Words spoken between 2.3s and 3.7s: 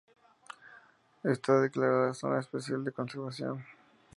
especial de conservación.